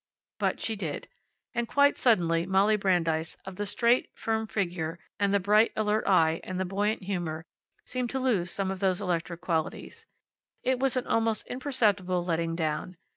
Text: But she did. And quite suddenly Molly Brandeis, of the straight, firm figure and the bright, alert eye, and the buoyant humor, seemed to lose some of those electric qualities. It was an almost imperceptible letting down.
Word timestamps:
But 0.39 0.59
she 0.59 0.75
did. 0.75 1.07
And 1.53 1.67
quite 1.67 1.95
suddenly 1.95 2.47
Molly 2.47 2.75
Brandeis, 2.75 3.37
of 3.45 3.57
the 3.57 3.67
straight, 3.67 4.09
firm 4.15 4.47
figure 4.47 4.97
and 5.19 5.31
the 5.31 5.39
bright, 5.39 5.71
alert 5.75 6.07
eye, 6.07 6.39
and 6.43 6.59
the 6.59 6.65
buoyant 6.65 7.03
humor, 7.03 7.45
seemed 7.85 8.09
to 8.09 8.19
lose 8.19 8.49
some 8.49 8.71
of 8.71 8.79
those 8.79 8.99
electric 8.99 9.41
qualities. 9.41 10.07
It 10.63 10.79
was 10.79 10.97
an 10.97 11.05
almost 11.05 11.45
imperceptible 11.45 12.25
letting 12.25 12.55
down. 12.55 12.97